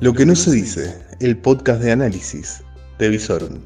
Lo 0.00 0.12
que 0.12 0.26
no 0.26 0.34
se 0.34 0.50
dice, 0.50 0.92
el 1.20 1.38
podcast 1.38 1.80
de 1.80 1.92
análisis 1.92 2.62
de 2.98 3.08
Visorum. 3.08 3.60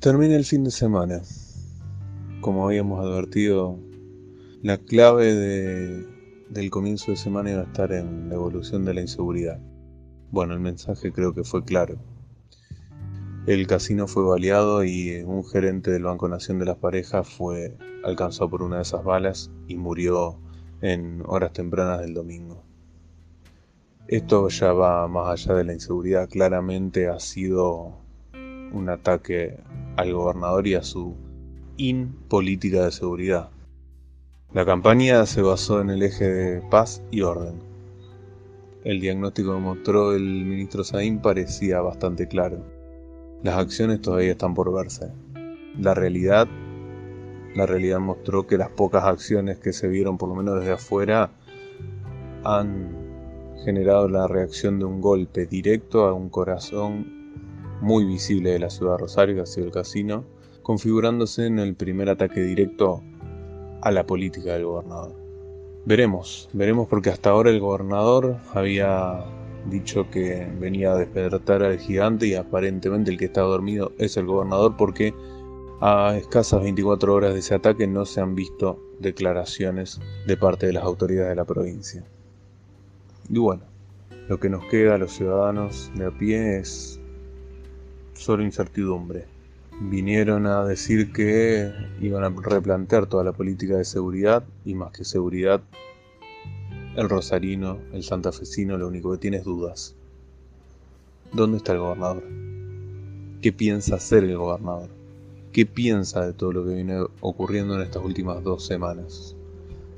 Termina 0.00 0.36
el 0.36 0.44
fin 0.44 0.64
de 0.64 0.70
semana. 0.70 1.22
Como 2.40 2.66
habíamos 2.66 3.00
advertido, 3.00 3.87
la 4.62 4.76
clave 4.78 5.34
del 6.48 6.70
comienzo 6.70 7.12
de 7.12 7.16
semana 7.16 7.52
iba 7.52 7.60
a 7.60 7.64
estar 7.64 7.92
en 7.92 8.28
la 8.28 8.34
evolución 8.34 8.84
de 8.84 8.94
la 8.94 9.00
inseguridad. 9.00 9.60
Bueno, 10.30 10.54
el 10.54 10.60
mensaje 10.60 11.12
creo 11.12 11.32
que 11.32 11.44
fue 11.44 11.64
claro. 11.64 11.96
El 13.46 13.66
casino 13.66 14.08
fue 14.08 14.24
baleado 14.24 14.84
y 14.84 15.22
un 15.22 15.44
gerente 15.44 15.90
del 15.90 16.02
Banco 16.02 16.28
Nación 16.28 16.58
de 16.58 16.66
las 16.66 16.76
Parejas 16.76 17.28
fue 17.28 17.78
alcanzado 18.04 18.50
por 18.50 18.62
una 18.62 18.76
de 18.76 18.82
esas 18.82 19.04
balas 19.04 19.50
y 19.68 19.76
murió 19.76 20.40
en 20.82 21.22
horas 21.26 21.52
tempranas 21.52 22.00
del 22.00 22.14
domingo. 22.14 22.64
Esto 24.08 24.48
ya 24.48 24.72
va 24.72 25.06
más 25.06 25.28
allá 25.28 25.54
de 25.54 25.64
la 25.64 25.72
inseguridad, 25.72 26.28
claramente 26.28 27.08
ha 27.08 27.20
sido 27.20 27.96
un 28.72 28.88
ataque 28.88 29.60
al 29.96 30.12
gobernador 30.12 30.66
y 30.66 30.74
a 30.74 30.82
su 30.82 31.14
política 32.28 32.84
de 32.84 32.90
seguridad. 32.90 33.50
La 34.54 34.64
campaña 34.64 35.26
se 35.26 35.42
basó 35.42 35.82
en 35.82 35.90
el 35.90 36.02
eje 36.02 36.26
de 36.26 36.62
paz 36.62 37.02
y 37.10 37.20
orden. 37.20 37.60
El 38.82 38.98
diagnóstico 38.98 39.52
que 39.52 39.60
mostró 39.60 40.14
el 40.14 40.22
ministro 40.22 40.84
Saín 40.84 41.20
parecía 41.20 41.82
bastante 41.82 42.28
claro. 42.28 42.64
Las 43.42 43.58
acciones 43.58 44.00
todavía 44.00 44.30
están 44.32 44.54
por 44.54 44.72
verse. 44.72 45.12
La 45.78 45.92
realidad, 45.92 46.48
la 47.54 47.66
realidad 47.66 47.98
mostró 47.98 48.46
que 48.46 48.56
las 48.56 48.70
pocas 48.70 49.04
acciones 49.04 49.58
que 49.58 49.74
se 49.74 49.86
vieron, 49.86 50.16
por 50.16 50.30
lo 50.30 50.34
menos 50.34 50.60
desde 50.60 50.72
afuera, 50.72 51.30
han 52.42 52.96
generado 53.66 54.08
la 54.08 54.28
reacción 54.28 54.78
de 54.78 54.86
un 54.86 55.02
golpe 55.02 55.44
directo 55.44 56.06
a 56.06 56.14
un 56.14 56.30
corazón 56.30 57.34
muy 57.82 58.06
visible 58.06 58.52
de 58.52 58.60
la 58.60 58.70
ciudad 58.70 58.92
de 58.92 58.98
Rosario, 58.98 59.34
que 59.34 59.42
ha 59.42 59.46
sido 59.46 59.66
el 59.66 59.72
casino, 59.72 60.24
configurándose 60.62 61.44
en 61.44 61.58
el 61.58 61.74
primer 61.74 62.08
ataque 62.08 62.40
directo 62.40 63.02
a 63.88 63.92
la 63.92 64.06
política 64.06 64.52
del 64.52 64.66
gobernador. 64.66 65.12
Veremos, 65.84 66.48
veremos 66.52 66.86
porque 66.88 67.10
hasta 67.10 67.30
ahora 67.30 67.50
el 67.50 67.60
gobernador 67.60 68.36
había 68.52 69.24
dicho 69.70 70.10
que 70.10 70.46
venía 70.60 70.92
a 70.92 70.96
despertar 70.96 71.62
al 71.62 71.78
gigante 71.78 72.26
y 72.26 72.34
aparentemente 72.34 73.10
el 73.10 73.18
que 73.18 73.24
está 73.26 73.40
dormido 73.40 73.92
es 73.98 74.16
el 74.16 74.26
gobernador 74.26 74.76
porque 74.76 75.14
a 75.80 76.16
escasas 76.16 76.62
24 76.62 77.14
horas 77.14 77.32
de 77.32 77.40
ese 77.40 77.54
ataque 77.54 77.86
no 77.86 78.04
se 78.04 78.20
han 78.20 78.34
visto 78.34 78.78
declaraciones 78.98 80.00
de 80.26 80.36
parte 80.36 80.66
de 80.66 80.74
las 80.74 80.84
autoridades 80.84 81.30
de 81.30 81.36
la 81.36 81.44
provincia. 81.44 82.04
Y 83.30 83.38
bueno, 83.38 83.62
lo 84.28 84.38
que 84.38 84.50
nos 84.50 84.64
queda 84.66 84.96
a 84.96 84.98
los 84.98 85.12
ciudadanos 85.12 85.90
de 85.94 86.06
a 86.06 86.10
pie 86.10 86.58
es 86.58 87.00
solo 88.14 88.42
incertidumbre. 88.42 89.37
Vinieron 89.80 90.46
a 90.46 90.64
decir 90.64 91.12
que 91.12 91.72
iban 92.00 92.24
a 92.24 92.30
replantear 92.30 93.06
toda 93.06 93.22
la 93.22 93.32
política 93.32 93.76
de 93.76 93.84
seguridad 93.84 94.42
y 94.64 94.74
más 94.74 94.90
que 94.90 95.04
seguridad, 95.04 95.60
el 96.96 97.08
rosarino, 97.08 97.78
el 97.92 98.02
santafesino, 98.02 98.76
lo 98.76 98.88
único 98.88 99.12
que 99.12 99.18
tiene 99.18 99.36
es 99.36 99.44
dudas. 99.44 99.94
¿Dónde 101.32 101.58
está 101.58 101.74
el 101.74 101.78
gobernador? 101.78 102.24
¿Qué 103.40 103.52
piensa 103.52 103.94
hacer 103.94 104.24
el 104.24 104.36
gobernador? 104.36 104.88
¿Qué 105.52 105.64
piensa 105.64 106.26
de 106.26 106.32
todo 106.32 106.50
lo 106.50 106.64
que 106.64 106.74
viene 106.74 107.00
ocurriendo 107.20 107.76
en 107.76 107.82
estas 107.82 108.04
últimas 108.04 108.42
dos 108.42 108.66
semanas? 108.66 109.36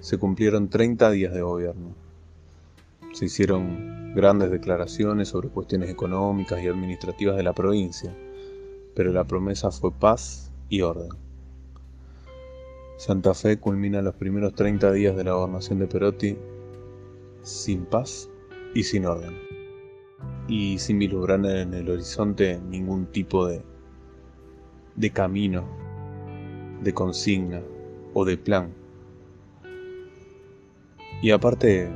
Se 0.00 0.18
cumplieron 0.18 0.68
30 0.68 1.10
días 1.10 1.32
de 1.32 1.40
gobierno. 1.40 1.94
Se 3.14 3.24
hicieron 3.24 4.12
grandes 4.14 4.50
declaraciones 4.50 5.28
sobre 5.28 5.48
cuestiones 5.48 5.88
económicas 5.88 6.62
y 6.62 6.68
administrativas 6.68 7.36
de 7.36 7.44
la 7.44 7.54
provincia, 7.54 8.14
pero 9.00 9.14
la 9.14 9.24
promesa 9.24 9.70
fue 9.70 9.92
paz 9.92 10.52
y 10.68 10.82
orden. 10.82 11.08
Santa 12.98 13.32
Fe 13.32 13.58
culmina 13.58 14.02
los 14.02 14.14
primeros 14.14 14.54
30 14.54 14.92
días 14.92 15.16
de 15.16 15.24
la 15.24 15.32
gobernación 15.32 15.78
de 15.78 15.86
Perotti 15.86 16.36
sin 17.40 17.86
paz 17.86 18.28
y 18.74 18.82
sin 18.82 19.06
orden, 19.06 19.38
y 20.48 20.78
sin 20.78 20.98
vislumbrar 20.98 21.42
en 21.46 21.72
el 21.72 21.88
horizonte 21.88 22.60
ningún 22.60 23.06
tipo 23.06 23.46
de, 23.46 23.62
de 24.96 25.10
camino, 25.10 25.64
de 26.82 26.92
consigna 26.92 27.62
o 28.12 28.26
de 28.26 28.36
plan. 28.36 28.70
Y 31.22 31.30
aparte, 31.30 31.90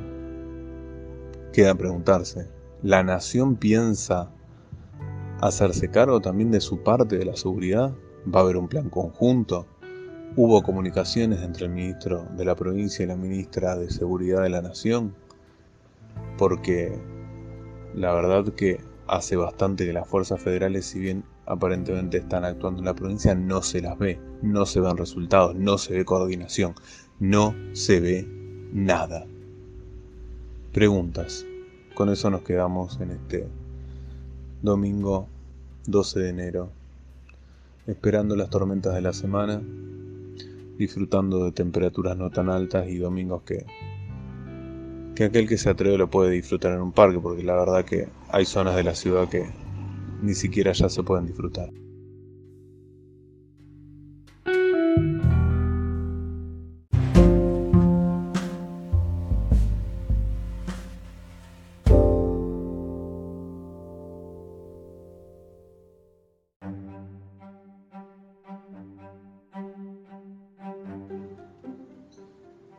Queda 1.53 1.75
preguntarse, 1.75 2.49
¿la 2.83 3.03
nación 3.03 3.57
piensa 3.57 4.34
hacerse 5.41 5.91
cargo 5.91 6.21
también 6.21 6.51
de 6.51 6.61
su 6.61 6.83
parte 6.83 7.19
de 7.19 7.25
la 7.25 7.37
seguridad? 7.37 7.93
¿Va 8.33 8.41
a 8.41 8.43
haber 8.43 8.57
un 8.57 8.69
plan 8.69 8.89
conjunto? 8.89 9.67
¿Hubo 10.37 10.63
comunicaciones 10.63 11.43
entre 11.43 11.67
el 11.67 11.73
ministro 11.73 12.27
de 12.37 12.45
la 12.45 12.57
provincia 12.57 13.05
y 13.05 13.09
la 13.09 13.17
ministra 13.17 13.77
de 13.77 13.91
Seguridad 13.91 14.43
de 14.43 14.49
la 14.49 14.63
Nación? 14.63 15.15
Porque 16.39 16.99
la 17.95 18.13
verdad 18.13 18.53
que 18.55 18.81
hace 19.07 19.37
bastante 19.37 19.87
que 19.87 19.93
las 19.93 20.09
fuerzas 20.09 20.41
federales, 20.43 20.87
si 20.87 20.99
bien 20.99 21.25
aparentemente 21.47 22.19
están 22.19 22.45
actuando 22.45 22.81
en 22.81 22.87
la 22.87 22.95
provincia, 22.95 23.35
no 23.35 23.63
se 23.63 23.81
las 23.81 23.99
ve, 23.99 24.19
no 24.43 24.67
se 24.67 24.81
ven 24.81 24.97
resultados, 24.97 25.55
no 25.55 25.79
se 25.79 25.95
ve 25.95 26.05
coordinación, 26.05 26.75
no 27.21 27.55
se 27.73 28.01
ve 28.01 28.27
nada 28.73 29.27
preguntas. 30.75 31.47
Con 31.95 32.11
eso 32.11 32.29
nos 32.29 32.43
quedamos 32.43 33.01
en 33.01 33.13
este 33.13 33.49
domingo 34.65 35.29
12 35.87 36.21
de 36.21 36.31
enero, 36.31 36.71
esperando 37.87 38.35
las 38.35 38.49
tormentas 38.49 38.95
de 38.95 39.03
la 39.03 39.13
semana, 39.13 39.63
disfrutando 40.79 41.45
de 41.45 41.53
temperaturas 41.53 42.17
no 42.17 42.31
tan 42.31 42.49
altas 42.49 42.89
y 42.89 42.97
domingos 42.97 43.43
que, 43.43 43.67
que 45.15 45.25
aquel 45.25 45.47
que 45.47 45.59
se 45.59 45.69
atreve 45.69 45.99
lo 45.99 46.09
puede 46.09 46.31
disfrutar 46.31 46.73
en 46.73 46.81
un 46.81 46.93
parque, 46.93 47.19
porque 47.19 47.43
la 47.43 47.57
verdad 47.57 47.85
que 47.85 48.09
hay 48.31 48.47
zonas 48.47 48.75
de 48.75 48.85
la 48.85 48.95
ciudad 48.95 49.29
que 49.29 49.45
ni 50.23 50.33
siquiera 50.33 50.73
ya 50.73 50.89
se 50.89 51.03
pueden 51.03 51.27
disfrutar. 51.27 51.69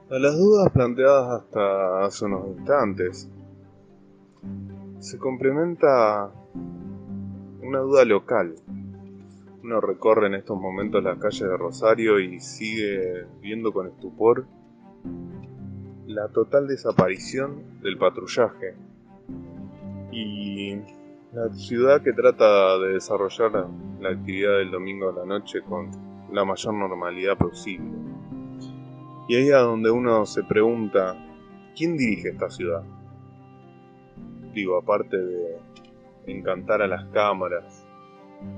A 0.07 0.19
las 0.19 0.37
dudas 0.37 0.71
planteadas 0.71 1.41
hasta 1.41 2.05
hace 2.05 2.25
unos 2.25 2.49
instantes, 2.49 3.27
se 4.99 5.17
complementa 5.17 6.31
una 7.63 7.79
duda 7.79 8.05
local. 8.05 8.53
Uno 9.63 9.81
recorre 9.81 10.27
en 10.27 10.35
estos 10.35 10.61
momentos 10.61 11.03
las 11.03 11.17
calles 11.17 11.41
de 11.41 11.57
Rosario 11.57 12.19
y 12.19 12.39
sigue 12.39 13.25
viendo 13.41 13.73
con 13.73 13.87
estupor 13.87 14.45
la 16.05 16.27
total 16.27 16.67
desaparición 16.67 17.81
del 17.81 17.97
patrullaje 17.97 18.75
y 20.11 20.75
la 21.33 21.51
ciudad 21.55 22.03
que 22.03 22.13
trata 22.13 22.77
de 22.77 22.93
desarrollar 22.93 23.69
la 23.99 24.09
actividad 24.09 24.59
del 24.59 24.69
domingo 24.69 25.09
a 25.09 25.13
la 25.13 25.25
noche 25.25 25.63
con 25.63 25.89
la 26.31 26.45
mayor 26.45 26.75
normalidad 26.75 27.35
posible. 27.39 28.14
Y 29.27 29.35
ahí 29.35 29.47
es 29.47 29.53
donde 29.53 29.89
uno 29.89 30.25
se 30.25 30.43
pregunta, 30.43 31.15
¿quién 31.75 31.97
dirige 31.97 32.29
esta 32.29 32.49
ciudad? 32.49 32.83
Digo, 34.53 34.77
aparte 34.77 35.17
de 35.17 35.57
encantar 36.27 36.81
a 36.81 36.87
las 36.87 37.05
cámaras, 37.05 37.85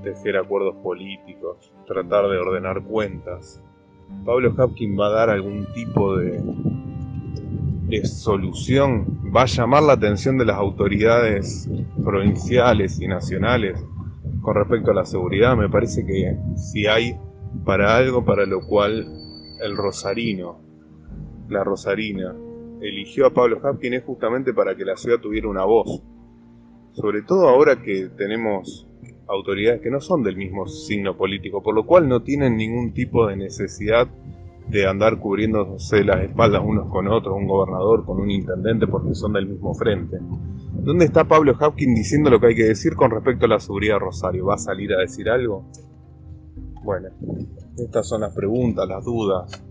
tejer 0.02 0.36
acuerdos 0.36 0.76
políticos, 0.82 1.72
tratar 1.86 2.28
de 2.28 2.38
ordenar 2.38 2.82
cuentas, 2.82 3.62
Pablo 4.24 4.54
Hapkin 4.56 4.98
va 4.98 5.06
a 5.06 5.10
dar 5.10 5.30
algún 5.30 5.66
tipo 5.74 6.16
de, 6.16 6.40
de 7.88 8.04
solución, 8.04 9.20
va 9.34 9.42
a 9.42 9.46
llamar 9.46 9.82
la 9.82 9.94
atención 9.94 10.38
de 10.38 10.44
las 10.44 10.56
autoridades 10.56 11.68
provinciales 12.04 13.00
y 13.00 13.06
nacionales 13.06 13.82
con 14.42 14.54
respecto 14.54 14.90
a 14.90 14.94
la 14.94 15.04
seguridad. 15.04 15.56
Me 15.56 15.68
parece 15.68 16.04
que 16.06 16.36
si 16.56 16.86
hay 16.86 17.18
para 17.64 17.96
algo 17.96 18.24
para 18.24 18.46
lo 18.46 18.60
cual 18.66 19.06
el 19.60 19.76
rosarino, 19.76 20.60
la 21.48 21.64
rosarina, 21.64 22.34
eligió 22.80 23.26
a 23.26 23.34
Pablo 23.34 23.60
Hapkin 23.62 23.94
es 23.94 24.04
justamente 24.04 24.52
para 24.52 24.76
que 24.76 24.84
la 24.84 24.96
ciudad 24.96 25.18
tuviera 25.18 25.48
una 25.48 25.64
voz. 25.64 26.02
Sobre 26.92 27.22
todo 27.22 27.48
ahora 27.48 27.82
que 27.82 28.08
tenemos 28.16 28.86
autoridades 29.28 29.80
que 29.80 29.90
no 29.90 30.00
son 30.00 30.22
del 30.22 30.36
mismo 30.36 30.66
signo 30.66 31.16
político, 31.16 31.62
por 31.62 31.74
lo 31.74 31.86
cual 31.86 32.08
no 32.08 32.22
tienen 32.22 32.56
ningún 32.56 32.92
tipo 32.92 33.26
de 33.26 33.36
necesidad 33.36 34.08
de 34.68 34.86
andar 34.86 35.18
cubriéndose 35.18 36.04
las 36.04 36.22
espaldas 36.22 36.62
unos 36.64 36.90
con 36.90 37.08
otros, 37.08 37.34
un 37.36 37.46
gobernador 37.46 38.04
con 38.04 38.20
un 38.20 38.30
intendente 38.30 38.86
porque 38.86 39.14
son 39.14 39.32
del 39.32 39.46
mismo 39.46 39.74
frente. 39.74 40.18
¿Dónde 40.72 41.06
está 41.06 41.24
Pablo 41.24 41.56
Hapkin 41.58 41.94
diciendo 41.94 42.30
lo 42.30 42.38
que 42.38 42.48
hay 42.48 42.54
que 42.54 42.64
decir 42.64 42.94
con 42.94 43.10
respecto 43.10 43.46
a 43.46 43.48
la 43.48 43.60
seguridad 43.60 43.94
de 43.94 44.00
Rosario? 44.00 44.46
¿Va 44.46 44.54
a 44.54 44.58
salir 44.58 44.92
a 44.92 45.00
decir 45.00 45.28
algo? 45.28 45.64
Bueno, 46.82 47.08
estas 47.76 48.08
son 48.08 48.22
las 48.22 48.34
preguntas, 48.34 48.88
las 48.88 49.04
dudas, 49.04 49.62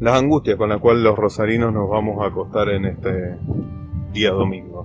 las 0.00 0.18
angustias 0.18 0.56
con 0.56 0.68
las 0.68 0.80
cuales 0.80 1.02
los 1.02 1.16
rosarinos 1.16 1.72
nos 1.72 1.88
vamos 1.88 2.22
a 2.22 2.26
acostar 2.26 2.68
en 2.70 2.84
este 2.84 3.36
día 4.12 4.30
domingo. 4.30 4.84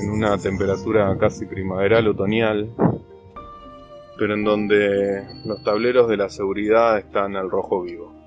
En 0.00 0.10
una 0.10 0.38
temperatura 0.38 1.16
casi 1.18 1.46
primaveral, 1.46 2.06
otoñal, 2.06 2.70
pero 4.16 4.34
en 4.34 4.44
donde 4.44 5.24
los 5.44 5.62
tableros 5.64 6.08
de 6.08 6.16
la 6.16 6.28
seguridad 6.28 6.98
están 6.98 7.36
al 7.36 7.50
rojo 7.50 7.82
vivo. 7.82 8.17